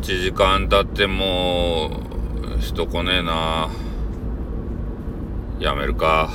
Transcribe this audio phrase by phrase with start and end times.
[0.00, 1.90] 1時間経っても
[2.58, 3.68] しとこねえな
[5.58, 6.30] やめるか。